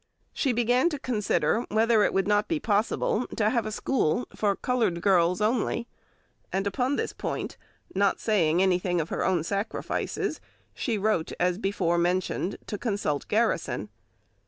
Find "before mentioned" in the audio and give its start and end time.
11.59-12.57